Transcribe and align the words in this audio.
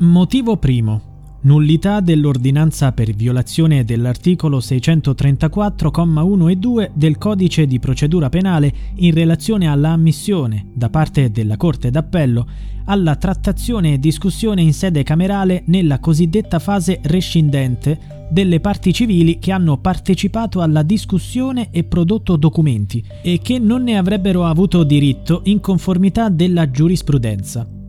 Motivo 0.00 0.56
primo. 0.56 1.38
Nullità 1.42 2.00
dell'ordinanza 2.00 2.92
per 2.92 3.12
violazione 3.12 3.84
dell'articolo 3.84 4.56
634,1 4.56 6.48
e 6.48 6.56
2 6.56 6.90
del 6.94 7.18
Codice 7.18 7.66
di 7.66 7.78
procedura 7.78 8.30
penale 8.30 8.72
in 8.94 9.12
relazione 9.12 9.68
alla 9.68 9.90
ammissione, 9.90 10.68
da 10.72 10.88
parte 10.88 11.30
della 11.30 11.58
Corte 11.58 11.90
d'Appello, 11.90 12.46
alla 12.86 13.16
trattazione 13.16 13.92
e 13.92 13.98
discussione 13.98 14.62
in 14.62 14.72
sede 14.72 15.02
camerale 15.02 15.64
nella 15.66 15.98
cosiddetta 15.98 16.58
fase 16.60 17.00
rescindente 17.02 18.28
delle 18.30 18.60
parti 18.60 18.94
civili 18.94 19.38
che 19.38 19.52
hanno 19.52 19.76
partecipato 19.76 20.62
alla 20.62 20.82
discussione 20.82 21.68
e 21.70 21.84
prodotto 21.84 22.36
documenti 22.36 23.04
e 23.22 23.38
che 23.42 23.58
non 23.58 23.82
ne 23.82 23.98
avrebbero 23.98 24.46
avuto 24.46 24.82
diritto 24.82 25.42
in 25.44 25.60
conformità 25.60 26.30
della 26.30 26.70
giurisprudenza. 26.70 27.79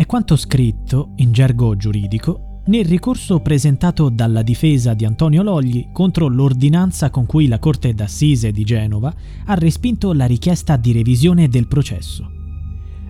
È 0.00 0.06
quanto 0.06 0.34
scritto, 0.34 1.10
in 1.16 1.30
gergo 1.30 1.76
giuridico, 1.76 2.62
nel 2.68 2.86
ricorso 2.86 3.40
presentato 3.40 4.08
dalla 4.08 4.40
difesa 4.40 4.94
di 4.94 5.04
Antonio 5.04 5.42
Logli 5.42 5.88
contro 5.92 6.26
l'ordinanza 6.28 7.10
con 7.10 7.26
cui 7.26 7.48
la 7.48 7.58
Corte 7.58 7.92
d'Assise 7.92 8.50
di 8.50 8.64
Genova 8.64 9.14
ha 9.44 9.52
respinto 9.56 10.14
la 10.14 10.24
richiesta 10.24 10.78
di 10.78 10.92
revisione 10.92 11.48
del 11.48 11.68
processo. 11.68 12.26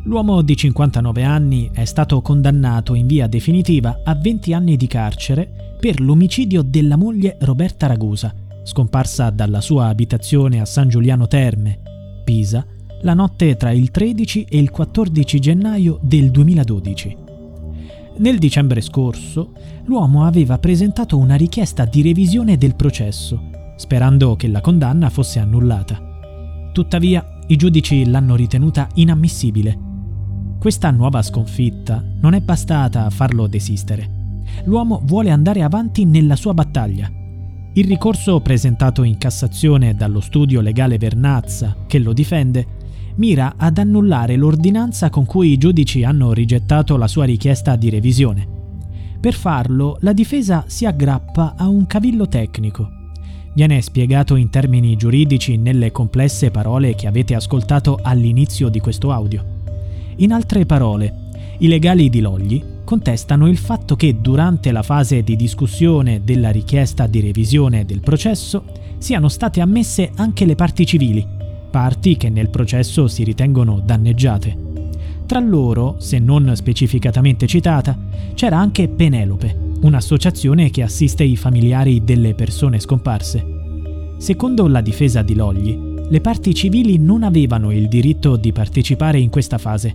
L'uomo 0.02 0.42
di 0.42 0.56
59 0.56 1.22
anni 1.22 1.70
è 1.72 1.84
stato 1.84 2.20
condannato 2.22 2.94
in 2.94 3.06
via 3.06 3.28
definitiva 3.28 4.00
a 4.02 4.16
20 4.16 4.52
anni 4.52 4.76
di 4.76 4.88
carcere 4.88 5.76
per 5.78 6.00
l'omicidio 6.00 6.62
della 6.62 6.96
moglie 6.96 7.36
Roberta 7.42 7.86
Ragusa, 7.86 8.34
scomparsa 8.64 9.30
dalla 9.30 9.60
sua 9.60 9.86
abitazione 9.86 10.60
a 10.60 10.64
San 10.64 10.88
Giuliano 10.88 11.28
Terme, 11.28 11.82
Pisa, 12.24 12.66
la 13.02 13.14
notte 13.14 13.56
tra 13.56 13.70
il 13.70 13.90
13 13.90 14.44
e 14.48 14.58
il 14.58 14.70
14 14.70 15.38
gennaio 15.38 15.98
del 16.02 16.30
2012. 16.30 17.16
Nel 18.18 18.38
dicembre 18.38 18.82
scorso 18.82 19.52
l'uomo 19.84 20.24
aveva 20.24 20.58
presentato 20.58 21.16
una 21.16 21.36
richiesta 21.36 21.86
di 21.86 22.02
revisione 22.02 22.58
del 22.58 22.76
processo, 22.76 23.48
sperando 23.76 24.36
che 24.36 24.48
la 24.48 24.60
condanna 24.60 25.08
fosse 25.08 25.38
annullata. 25.38 25.98
Tuttavia, 26.72 27.38
i 27.46 27.56
giudici 27.56 28.04
l'hanno 28.06 28.36
ritenuta 28.36 28.86
inammissibile. 28.94 29.78
Questa 30.58 30.90
nuova 30.90 31.22
sconfitta 31.22 32.04
non 32.20 32.34
è 32.34 32.40
bastata 32.40 33.06
a 33.06 33.10
farlo 33.10 33.46
desistere. 33.46 34.18
L'uomo 34.64 35.00
vuole 35.04 35.30
andare 35.30 35.62
avanti 35.62 36.04
nella 36.04 36.36
sua 36.36 36.52
battaglia. 36.52 37.10
Il 37.72 37.86
ricorso 37.86 38.40
presentato 38.40 39.04
in 39.04 39.16
Cassazione 39.16 39.94
dallo 39.94 40.20
studio 40.20 40.60
legale 40.60 40.98
Vernazza, 40.98 41.76
che 41.86 41.98
lo 41.98 42.12
difende, 42.12 42.78
mira 43.16 43.54
ad 43.56 43.78
annullare 43.78 44.36
l'ordinanza 44.36 45.10
con 45.10 45.24
cui 45.24 45.52
i 45.52 45.58
giudici 45.58 46.04
hanno 46.04 46.32
rigettato 46.32 46.96
la 46.96 47.08
sua 47.08 47.24
richiesta 47.24 47.76
di 47.76 47.90
revisione. 47.90 48.46
Per 49.20 49.34
farlo, 49.34 49.98
la 50.00 50.12
difesa 50.12 50.64
si 50.66 50.86
aggrappa 50.86 51.54
a 51.56 51.68
un 51.68 51.86
cavillo 51.86 52.26
tecnico. 52.26 52.88
Viene 53.52 53.82
spiegato 53.82 54.36
in 54.36 54.48
termini 54.48 54.96
giuridici 54.96 55.56
nelle 55.56 55.92
complesse 55.92 56.50
parole 56.50 56.94
che 56.94 57.06
avete 57.06 57.34
ascoltato 57.34 57.98
all'inizio 58.02 58.68
di 58.68 58.80
questo 58.80 59.12
audio. 59.12 59.44
In 60.16 60.32
altre 60.32 60.64
parole, 60.64 61.28
i 61.58 61.68
legali 61.68 62.08
di 62.08 62.20
Logli 62.20 62.62
contestano 62.84 63.46
il 63.46 63.58
fatto 63.58 63.96
che 63.96 64.20
durante 64.20 64.72
la 64.72 64.82
fase 64.82 65.22
di 65.22 65.36
discussione 65.36 66.22
della 66.24 66.50
richiesta 66.50 67.06
di 67.06 67.20
revisione 67.20 67.84
del 67.84 68.00
processo 68.00 68.64
siano 68.98 69.28
state 69.28 69.60
ammesse 69.60 70.10
anche 70.16 70.46
le 70.46 70.54
parti 70.54 70.86
civili, 70.86 71.26
parti 71.70 72.16
che 72.16 72.28
nel 72.28 72.50
processo 72.50 73.08
si 73.08 73.24
ritengono 73.24 73.80
danneggiate. 73.82 74.68
Tra 75.30 75.38
loro, 75.38 75.94
se 75.98 76.18
non 76.18 76.50
specificatamente 76.56 77.46
citata, 77.46 77.96
c'era 78.34 78.58
anche 78.58 78.88
Penelope, 78.88 79.56
un'associazione 79.82 80.70
che 80.70 80.82
assiste 80.82 81.22
i 81.22 81.36
familiari 81.36 82.02
delle 82.02 82.34
persone 82.34 82.80
scomparse. 82.80 83.58
Secondo 84.18 84.66
la 84.66 84.80
difesa 84.80 85.22
di 85.22 85.34
Logli, 85.34 85.78
le 86.08 86.20
parti 86.20 86.52
civili 86.52 86.98
non 86.98 87.22
avevano 87.22 87.70
il 87.70 87.86
diritto 87.86 88.34
di 88.34 88.50
partecipare 88.50 89.20
in 89.20 89.30
questa 89.30 89.56
fase. 89.56 89.94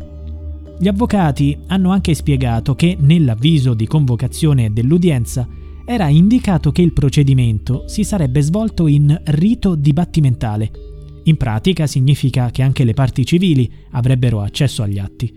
Gli 0.79 0.87
avvocati 0.87 1.57
hanno 1.67 1.91
anche 1.91 2.13
spiegato 2.13 2.73
che 2.73 2.95
nell'avviso 2.97 3.73
di 3.73 3.85
convocazione 3.87 4.71
dell'udienza 4.71 5.45
era 5.85 6.07
indicato 6.07 6.71
che 6.71 6.81
il 6.81 6.93
procedimento 6.93 7.83
si 7.87 8.05
sarebbe 8.05 8.41
svolto 8.41 8.87
in 8.87 9.19
rito 9.25 9.75
dibattimentale 9.75 10.94
in 11.25 11.37
pratica 11.37 11.87
significa 11.87 12.51
che 12.51 12.61
anche 12.61 12.83
le 12.83 12.93
parti 12.93 13.25
civili 13.25 13.71
avrebbero 13.91 14.41
accesso 14.41 14.83
agli 14.83 14.99
atti. 14.99 15.33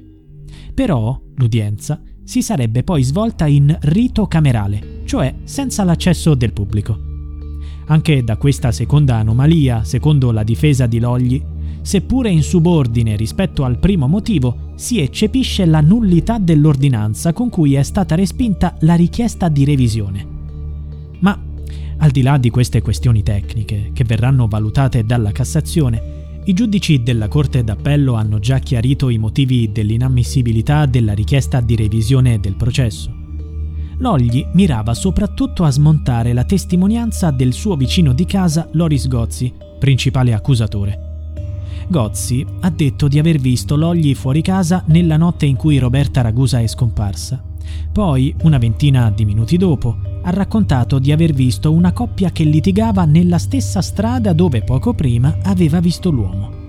Però 0.75 1.21
l'udienza 1.37 2.01
si 2.23 2.43
sarebbe 2.43 2.83
poi 2.83 3.03
svolta 3.03 3.47
in 3.47 3.77
rito 3.83 4.27
camerale, 4.27 5.03
cioè 5.05 5.35
senza 5.45 5.85
l'accesso 5.85 6.35
del 6.35 6.53
pubblico. 6.53 7.07
Anche 7.87 8.23
da 8.23 8.37
questa 8.37 8.71
seconda 8.71 9.17
anomalia, 9.17 9.83
secondo 9.83 10.31
la 10.31 10.43
difesa 10.43 10.87
di 10.87 10.99
Logli, 10.99 11.43
seppure 11.81 12.29
in 12.29 12.43
subordine 12.43 13.17
rispetto 13.17 13.65
al 13.65 13.79
primo 13.79 14.07
motivo, 14.07 14.73
si 14.75 15.01
eccepisce 15.01 15.65
la 15.65 15.81
nullità 15.81 16.39
dell'ordinanza 16.39 17.33
con 17.33 17.49
cui 17.49 17.75
è 17.75 17.83
stata 17.83 18.15
respinta 18.15 18.77
la 18.81 18.95
richiesta 18.95 19.49
di 19.49 19.65
revisione. 19.65 20.27
Ma 21.21 21.48
al 21.99 22.11
di 22.11 22.23
là 22.23 22.39
di 22.39 22.51
queste 22.51 22.83
questioni 22.83 23.23
tecniche, 23.23 23.91
che 23.93 24.05
verranno 24.05 24.47
valutate 24.47 25.05
dalla 25.05 25.33
Cassazione, 25.33 26.41
i 26.45 26.55
giudici 26.55 27.03
della 27.03 27.29
Corte 27.29 27.63
d'Appello 27.63 28.15
hanno 28.15 28.39
già 28.39 28.59
chiarito 28.59 29.11
i 29.11 29.19
motivi 29.19 29.71
dell'inammissibilità 29.71 30.87
della 30.87 31.13
richiesta 31.13 31.61
di 31.61 31.77
revisione 31.77 32.41
del 32.41 32.55
processo. 32.55 33.15
Logli 33.99 34.47
mirava 34.53 34.95
soprattutto 34.95 35.65
a 35.65 35.71
smontare 35.71 36.33
la 36.33 36.45
testimonianza 36.45 37.31
del 37.33 37.53
suo 37.53 37.77
vicino 37.77 38.13
di 38.13 38.25
casa 38.25 38.69
Loris 38.73 39.09
Gozzi, 39.09 39.53
principale 39.79 40.33
accusatore. 40.33 41.07
Gozzi 41.89 42.47
ha 42.61 42.71
detto 42.71 43.09
di 43.09 43.19
aver 43.19 43.39
visto 43.39 43.77
Logli 43.77 44.15
fuori 44.15 44.41
casa 44.41 44.85
nella 44.87 45.17
notte 45.17 45.47
in 45.47 45.57
cui 45.57 45.79
Roberta 45.79 46.21
Ragusa 46.21 46.61
è 46.61 46.67
scomparsa. 46.67 47.48
Poi, 47.93 48.35
una 48.43 48.59
ventina 48.59 49.11
di 49.11 49.25
minuti 49.25 49.57
dopo, 49.57 49.97
ha 50.23 50.31
raccontato 50.31 50.99
di 50.99 51.13
aver 51.13 51.33
visto 51.33 51.73
una 51.73 51.93
coppia 51.93 52.31
che 52.31 52.45
litigava 52.45 53.05
nella 53.05 53.39
stessa 53.39 53.81
strada 53.81 54.33
dove 54.33 54.63
poco 54.63 54.95
prima 54.95 55.39
aveva 55.43 55.81
visto 55.81 56.11
l'uomo. 56.11 56.67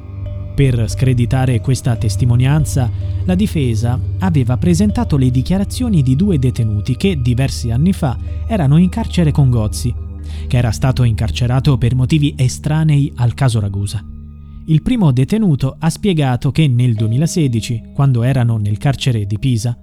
Per 0.55 0.89
screditare 0.89 1.61
questa 1.61 1.95
testimonianza, 1.95 2.91
la 3.23 3.35
difesa 3.35 3.99
aveva 4.19 4.57
presentato 4.57 5.15
le 5.15 5.31
dichiarazioni 5.31 6.01
di 6.01 6.15
due 6.15 6.37
detenuti 6.37 6.97
che 6.97 7.21
diversi 7.21 7.71
anni 7.71 7.93
fa 7.93 8.17
erano 8.45 8.77
in 8.77 8.89
carcere 8.89 9.31
con 9.31 9.49
Gozzi, 9.49 9.93
che 10.47 10.57
era 10.57 10.71
stato 10.71 11.03
incarcerato 11.03 11.77
per 11.77 11.95
motivi 11.95 12.33
estranei 12.37 13.11
al 13.16 13.33
caso 13.35 13.59
Ragusa. 13.59 14.03
Il 14.66 14.81
primo 14.81 15.11
detenuto 15.11 15.75
ha 15.79 15.89
spiegato 15.89 16.51
che 16.51 16.67
nel 16.67 16.93
2016, 16.93 17.91
quando 17.93 18.23
erano 18.23 18.57
nel 18.57 18.77
carcere 18.77 19.25
di 19.25 19.39
Pisa, 19.39 19.75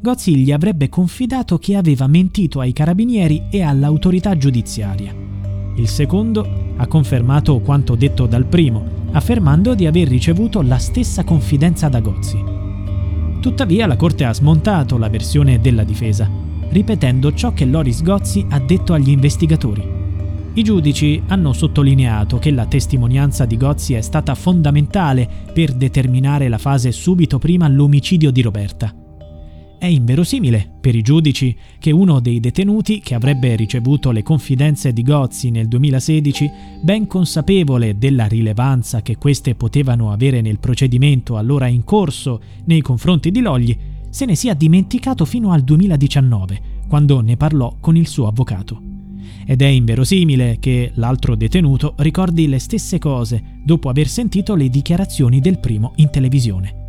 Gozzi 0.00 0.36
gli 0.36 0.52
avrebbe 0.52 0.88
confidato 0.88 1.58
che 1.58 1.76
aveva 1.76 2.06
mentito 2.06 2.60
ai 2.60 2.72
carabinieri 2.72 3.44
e 3.50 3.62
all'autorità 3.62 4.36
giudiziaria. 4.36 5.14
Il 5.76 5.88
secondo 5.88 6.74
ha 6.76 6.86
confermato 6.86 7.60
quanto 7.60 7.94
detto 7.94 8.26
dal 8.26 8.46
primo, 8.46 9.00
affermando 9.12 9.74
di 9.74 9.86
aver 9.86 10.08
ricevuto 10.08 10.62
la 10.62 10.78
stessa 10.78 11.24
confidenza 11.24 11.88
da 11.88 12.00
Gozzi. 12.00 12.42
Tuttavia 13.40 13.86
la 13.86 13.96
Corte 13.96 14.24
ha 14.24 14.32
smontato 14.32 14.98
la 14.98 15.08
versione 15.08 15.60
della 15.60 15.84
difesa, 15.84 16.30
ripetendo 16.68 17.32
ciò 17.34 17.52
che 17.52 17.64
Loris 17.64 18.02
Gozzi 18.02 18.46
ha 18.48 18.58
detto 18.58 18.92
agli 18.92 19.10
investigatori. 19.10 20.00
I 20.54 20.62
giudici 20.62 21.22
hanno 21.28 21.52
sottolineato 21.52 22.38
che 22.38 22.50
la 22.50 22.66
testimonianza 22.66 23.46
di 23.46 23.56
Gozzi 23.56 23.94
è 23.94 24.02
stata 24.02 24.34
fondamentale 24.34 25.28
per 25.52 25.72
determinare 25.72 26.48
la 26.48 26.58
fase 26.58 26.92
subito 26.92 27.38
prima 27.38 27.66
l'omicidio 27.68 28.30
di 28.30 28.42
Roberta. 28.42 29.01
È 29.82 29.86
inverosimile 29.86 30.74
per 30.80 30.94
i 30.94 31.02
giudici 31.02 31.56
che 31.80 31.90
uno 31.90 32.20
dei 32.20 32.38
detenuti 32.38 33.00
che 33.00 33.16
avrebbe 33.16 33.56
ricevuto 33.56 34.12
le 34.12 34.22
confidenze 34.22 34.92
di 34.92 35.02
Gozzi 35.02 35.50
nel 35.50 35.66
2016, 35.66 36.48
ben 36.80 37.08
consapevole 37.08 37.98
della 37.98 38.26
rilevanza 38.26 39.02
che 39.02 39.16
queste 39.16 39.56
potevano 39.56 40.12
avere 40.12 40.40
nel 40.40 40.60
procedimento 40.60 41.36
allora 41.36 41.66
in 41.66 41.82
corso 41.82 42.40
nei 42.66 42.80
confronti 42.80 43.32
di 43.32 43.40
Logli, 43.40 43.76
se 44.08 44.24
ne 44.24 44.36
sia 44.36 44.54
dimenticato 44.54 45.24
fino 45.24 45.50
al 45.50 45.62
2019, 45.62 46.60
quando 46.86 47.20
ne 47.20 47.36
parlò 47.36 47.78
con 47.80 47.96
il 47.96 48.06
suo 48.06 48.28
avvocato. 48.28 48.80
Ed 49.44 49.62
è 49.62 49.66
inverosimile 49.66 50.58
che 50.60 50.92
l'altro 50.94 51.34
detenuto 51.34 51.94
ricordi 51.96 52.46
le 52.46 52.60
stesse 52.60 53.00
cose 53.00 53.42
dopo 53.64 53.88
aver 53.88 54.06
sentito 54.06 54.54
le 54.54 54.68
dichiarazioni 54.68 55.40
del 55.40 55.58
primo 55.58 55.94
in 55.96 56.08
televisione. 56.08 56.81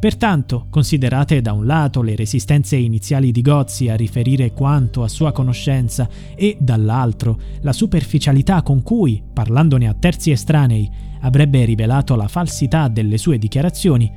Pertanto, 0.00 0.66
considerate 0.70 1.42
da 1.42 1.52
un 1.52 1.66
lato 1.66 2.00
le 2.00 2.16
resistenze 2.16 2.74
iniziali 2.74 3.32
di 3.32 3.42
Gozzi 3.42 3.90
a 3.90 3.96
riferire 3.96 4.54
quanto 4.54 5.02
a 5.02 5.08
sua 5.08 5.30
conoscenza 5.30 6.08
e 6.34 6.56
dall'altro 6.58 7.38
la 7.60 7.74
superficialità 7.74 8.62
con 8.62 8.82
cui, 8.82 9.22
parlandone 9.30 9.86
a 9.86 9.92
terzi 9.92 10.30
estranei, 10.30 10.90
avrebbe 11.20 11.66
rivelato 11.66 12.16
la 12.16 12.28
falsità 12.28 12.88
delle 12.88 13.18
sue 13.18 13.36
dichiarazioni, 13.36 14.10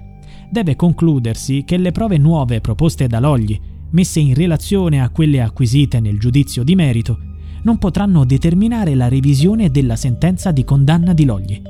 deve 0.49 0.77
concludersi 0.77 1.63
che 1.65 1.75
le 1.75 1.91
prove 1.91 2.17
nuove 2.17 2.61
proposte 2.61 3.07
da 3.07 3.19
Logli, 3.19 3.59
messe 3.89 4.21
in 4.21 4.33
relazione 4.33 5.01
a 5.01 5.09
quelle 5.09 5.41
acquisite 5.41 5.99
nel 5.99 6.17
giudizio 6.17 6.63
di 6.63 6.75
merito, 6.75 7.19
non 7.63 7.77
potranno 7.77 8.23
determinare 8.23 8.95
la 8.95 9.09
revisione 9.09 9.69
della 9.69 9.97
sentenza 9.97 10.51
di 10.51 10.63
condanna 10.63 11.13
di 11.13 11.25
Logli. 11.25 11.61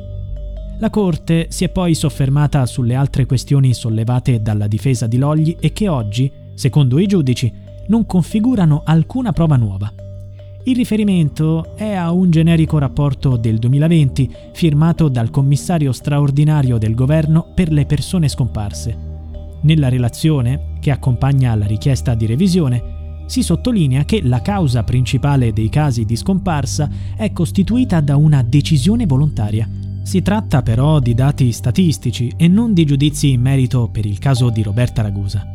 La 0.80 0.90
Corte 0.90 1.48
si 1.50 1.64
è 1.64 1.70
poi 1.70 1.94
soffermata 1.94 2.66
sulle 2.66 2.96
altre 2.96 3.26
questioni 3.26 3.74
sollevate 3.74 4.42
dalla 4.42 4.68
difesa 4.68 5.08
di 5.08 5.18
Logli 5.18 5.56
e 5.60 5.72
che 5.72 5.88
oggi, 5.88 6.32
secondo 6.56 7.00
i 7.00 7.06
giudici, 7.06 7.52
non 7.88 8.06
configurano 8.06 8.82
alcuna 8.84 9.32
prova 9.32 9.56
nuova. 9.56 9.94
Il 10.66 10.76
riferimento 10.76 11.76
è 11.76 11.94
a 11.94 12.12
un 12.12 12.32
generico 12.32 12.78
rapporto 12.78 13.36
del 13.36 13.60
2020 13.60 14.34
firmato 14.54 15.10
dal 15.10 15.30
commissario 15.30 15.92
straordinario 15.92 16.78
del 16.78 16.96
governo 16.96 17.52
per 17.54 17.72
le 17.72 17.86
persone 17.86 18.28
scomparse. 18.28 18.98
Nella 19.62 19.90
relazione, 19.90 20.76
che 20.80 20.92
accompagna 20.92 21.54
la 21.56 21.66
richiesta 21.66 22.16
di 22.16 22.26
revisione, 22.26 23.24
si 23.26 23.42
sottolinea 23.42 24.06
che 24.06 24.22
la 24.22 24.42
causa 24.42 24.84
principale 24.84 25.54
dei 25.54 25.70
casi 25.70 26.04
di 26.06 26.16
scomparsa 26.16 26.90
è 27.16 27.32
costituita 27.32 28.02
da 28.02 28.16
una 28.16 28.42
decisione 28.42 29.06
volontaria. 29.06 29.68
Si 30.04 30.22
tratta 30.22 30.62
però 30.62 31.00
di 31.00 31.14
dati 31.14 31.52
statistici 31.54 32.32
e 32.36 32.48
non 32.48 32.74
di 32.74 32.86
giudizi 32.86 33.32
in 33.32 33.42
merito 33.42 33.88
per 33.88 34.06
il 34.06 34.20
caso 34.20 34.50
di 34.50 34.62
Roberta 34.62 35.02
Ragusa. 35.02 35.48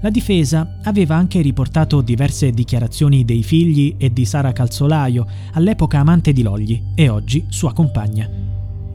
La 0.00 0.10
difesa 0.10 0.78
aveva 0.84 1.16
anche 1.16 1.42
riportato 1.42 2.00
diverse 2.00 2.52
dichiarazioni 2.52 3.24
dei 3.24 3.42
figli 3.42 3.96
e 3.98 4.12
di 4.12 4.24
Sara 4.24 4.52
Calzolaio, 4.52 5.26
all'epoca 5.52 5.98
amante 5.98 6.32
di 6.32 6.42
Logli 6.42 6.80
e 6.94 7.08
oggi 7.10 7.44
sua 7.48 7.74
compagna. 7.74 8.26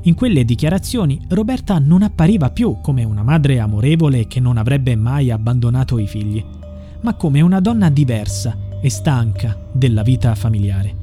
In 0.04 0.16
quelle 0.16 0.46
dichiarazioni 0.46 1.20
Roberta 1.28 1.78
non 1.78 2.02
appariva 2.02 2.50
più 2.50 2.78
come 2.82 3.04
una 3.04 3.22
madre 3.22 3.60
amorevole 3.60 4.28
che 4.28 4.40
non 4.40 4.58
avrebbe 4.58 4.96
mai 4.96 5.30
abbandonato 5.30 6.00
i 6.00 6.08
figli, 6.08 6.44
ma 7.02 7.14
come 7.16 7.42
una 7.42 7.60
donna 7.60 7.90
diversa 7.90 8.58
e 8.82 8.90
stanca 8.90 9.56
della 9.72 10.04
vita 10.04 10.34
familiare. 10.34 10.96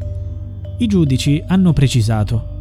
I 0.79 0.87
giudici 0.87 1.43
hanno 1.47 1.73
precisato 1.73 2.52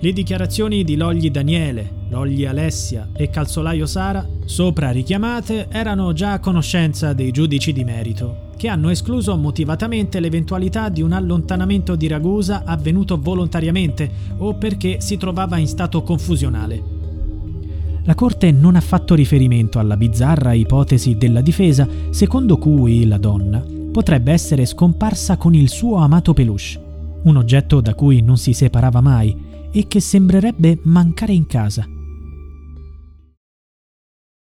le 0.00 0.12
dichiarazioni 0.12 0.84
di 0.84 0.96
Logli 0.96 1.30
Daniele, 1.30 1.90
Logli 2.10 2.44
Alessia 2.44 3.08
e 3.12 3.30
Calzolaio 3.30 3.86
Sara, 3.86 4.26
sopra 4.44 4.90
richiamate, 4.90 5.66
erano 5.70 6.12
già 6.12 6.34
a 6.34 6.38
conoscenza 6.38 7.12
dei 7.12 7.32
giudici 7.32 7.72
di 7.72 7.84
merito 7.84 8.46
che 8.58 8.68
hanno 8.68 8.90
escluso 8.90 9.36
motivatamente 9.36 10.18
l'eventualità 10.18 10.88
di 10.88 11.00
un 11.00 11.12
allontanamento 11.12 11.94
di 11.94 12.08
Ragusa 12.08 12.64
avvenuto 12.64 13.16
volontariamente 13.16 14.10
o 14.38 14.54
perché 14.54 15.00
si 15.00 15.16
trovava 15.16 15.58
in 15.58 15.68
stato 15.68 16.02
confusionale. 16.02 16.96
La 18.02 18.16
Corte 18.16 18.50
non 18.50 18.74
ha 18.74 18.80
fatto 18.80 19.14
riferimento 19.14 19.78
alla 19.78 19.96
bizzarra 19.96 20.54
ipotesi 20.54 21.16
della 21.16 21.40
difesa 21.40 21.86
secondo 22.10 22.58
cui 22.58 23.06
la 23.06 23.18
donna 23.18 23.64
potrebbe 23.92 24.32
essere 24.32 24.66
scomparsa 24.66 25.36
con 25.36 25.54
il 25.54 25.68
suo 25.68 25.98
amato 25.98 26.32
peluche, 26.34 26.80
un 27.22 27.36
oggetto 27.36 27.80
da 27.80 27.94
cui 27.94 28.22
non 28.22 28.38
si 28.38 28.52
separava 28.52 29.00
mai 29.00 29.46
e 29.72 29.86
che 29.88 30.00
sembrerebbe 30.00 30.78
mancare 30.82 31.32
in 31.32 31.46
casa. 31.46 31.97